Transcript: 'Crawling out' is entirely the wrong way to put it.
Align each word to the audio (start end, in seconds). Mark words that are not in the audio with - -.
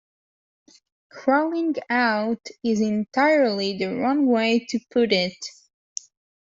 'Crawling 1.11 1.75
out' 1.87 2.47
is 2.63 2.81
entirely 2.81 3.77
the 3.77 3.95
wrong 3.95 4.25
way 4.25 4.65
to 4.65 4.79
put 4.91 5.13
it. 5.13 5.37